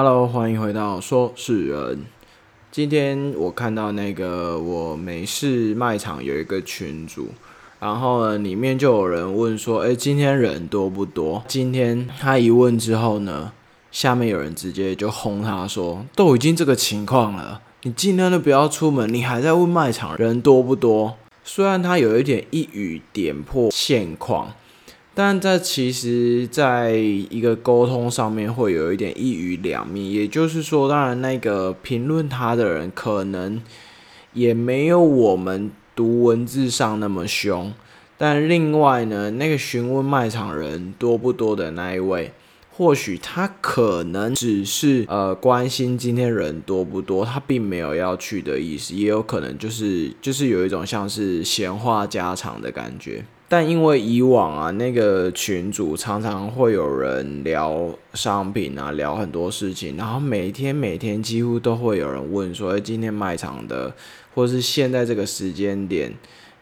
[0.00, 2.04] Hello，欢迎回到说事人。
[2.70, 7.30] 今天我看到那个我美式卖场有一个群组，
[7.80, 13.50] 然后呢，里面就有人问说：“诶，今天人多不多？”今天他一问之后呢，
[13.90, 24.52] 下面有人直接就轰他说：“都已经这个情况了，你尽量都不要出门，你还在问卖场人多不多？”虽然他有一点一语点破现况。
[25.20, 33.60] 但这其实，在一个沟通上面会有一点一语两面，也就是说，当然那个评论他的人可能
[34.32, 37.74] 也没有我们读文字上那么凶，
[38.16, 42.30] 但另外呢，那个询问卖场人多不多的那一位，
[42.70, 53.24] 或许他可能只是呃关心今天人多不多，他并没有要去的意思，也有可能就是就是有一种像是闲话家常的感觉。
[53.50, 63.94] 但因为以往啊，那个群主常常会有人聊商品啊，聊很多事情，然后每天每天几乎都会有人问说：“哎，今天卖场的，
[64.34, 66.12] 或是现在这个时间点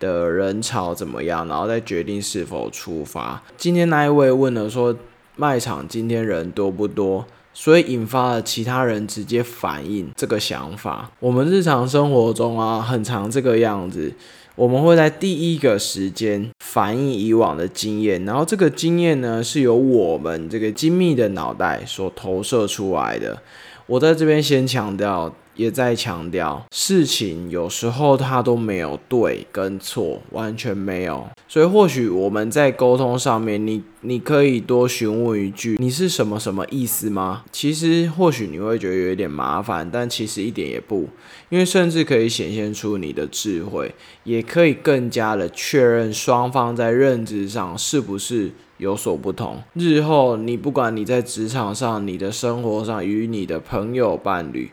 [0.00, 3.40] 的人潮怎么样？”然后再决定是否出发。
[3.56, 4.96] 今天那一位问了说
[5.36, 11.12] ：“卖场今天人多不多？”所以引发了其他人直接反映这个想法。
[11.20, 14.12] 我们日常生活中啊，很常这个样子。
[14.54, 23.42] 我们会在第一个时间反映以往的经验，然后这个经验呢是由我们这个精密的脑袋所投射出来的。
[23.86, 25.30] 我在这边先强调。
[25.54, 31.28] 也在强调，事情有时候它都没有对跟错，完全没有。
[31.52, 41.10] 所以或许我们在沟通上面，你你可以多询问一句：“你是什么什么意思吗？”其实或许你会觉得有一点麻烦，但其实一点也不，
[41.50, 49.62] 因为甚至可以显现出你的智慧，也可以更加的确认双方在认知上是不是有所不同。
[49.74, 54.70] 日后你不管你在职场上、你的生活上，与你的朋友伴侣。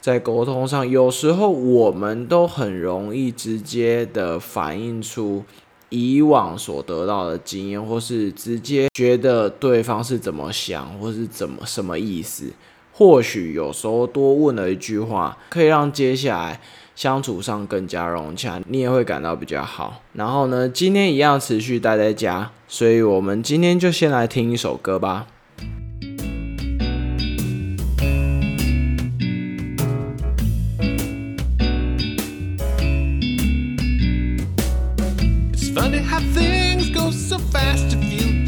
[0.00, 5.44] 在沟通上，有时候我们都很容易直接的反映出
[5.90, 12.52] 以往所得到的经验，或是直接觉得对方是怎么想，或是怎么什么意思。
[12.92, 16.60] 或许有时候多问了一句话，可以让接下来
[16.94, 20.02] 相处上更加融洽，你也会感到比较好。
[20.12, 25.26] 然后呢，今天一样持续待在家，所以我们今天就先来听一首歌吧。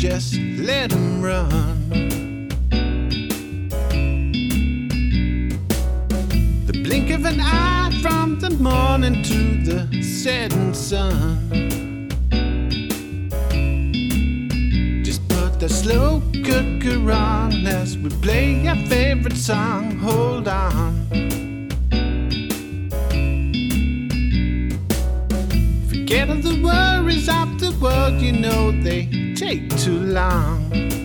[0.02, 2.48] Just let them run.
[6.66, 12.08] The blink of an eye from the morning to the setting sun.
[15.04, 19.98] Just put the slow cooker on as we play our favorite song.
[19.98, 21.31] Hold on.
[26.12, 31.01] Forget all the worries of the world, you know they take too long.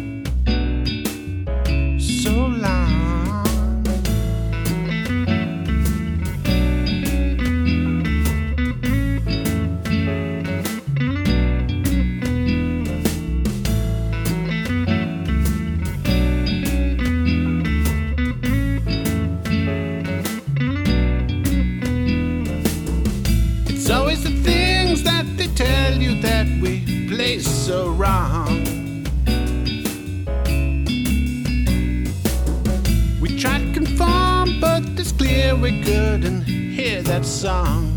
[35.38, 37.94] We couldn't hear that song.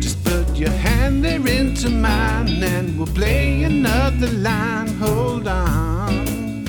[0.00, 4.88] Just put your hand there into mine and we'll play another line.
[4.98, 6.64] Hold on.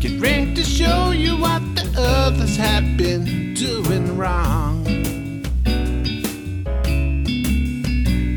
[0.00, 4.84] Get ready to show you what the others have been doing wrong.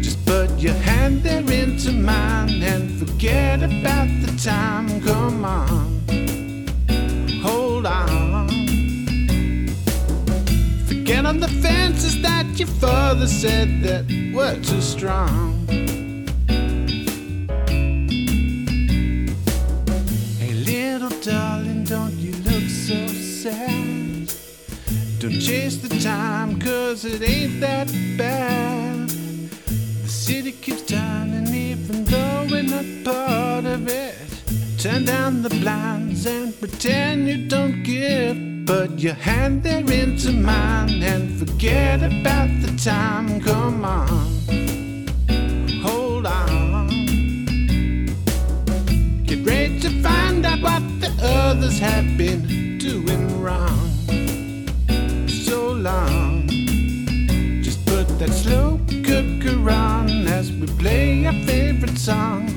[0.02, 5.02] Just put your hand there into mine and forget about time.
[5.02, 6.02] Come on,
[7.44, 8.48] hold on.
[10.88, 15.68] Forget on the fences that your father said that were too strong.
[20.38, 24.32] Hey, little darling, don't you look so sad?
[25.20, 27.88] Don't chase the time, cause it ain't that
[28.18, 29.10] bad.
[29.10, 32.86] The city keeps turning even though we're not
[33.60, 34.16] out of it.
[34.78, 38.38] Turn down the blinds and pretend you don't give.
[38.66, 43.42] Put your hand there into mine and forget about the time.
[43.42, 44.08] Come on,
[45.84, 46.88] hold on.
[49.26, 53.90] Get ready to find out what the others have been doing wrong.
[55.28, 56.48] So long.
[57.62, 62.48] Just put that slow cooker on as we play our favorite song.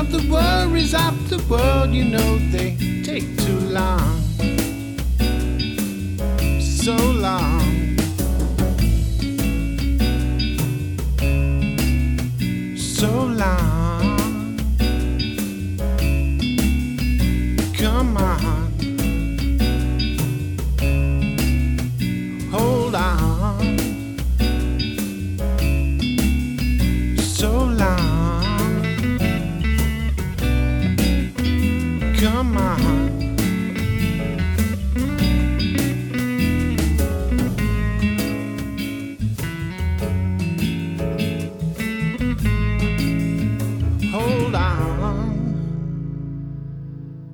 [0.00, 2.74] All the worries of the world, you know they
[3.04, 4.22] take too long.
[6.58, 7.59] So long.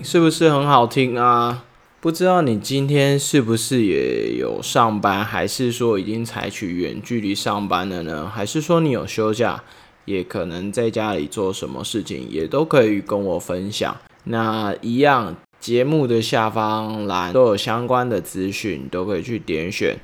[0.07, 1.65] 是不是很好听啊？
[2.01, 8.31] 不知道你今天是不是也有上班，还是说已经采取远距离上班了呢？
[8.33, 9.65] 还是说你有休假，
[10.05, 13.97] 也可能在家里做什么事情，也都可以跟我分享。
[14.23, 19.97] 那一样，节目的下方栏都有相关的资讯，都可以去点选。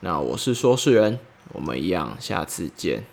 [0.00, 1.18] 那我是说事人，
[1.52, 3.04] 我们一样，下次见。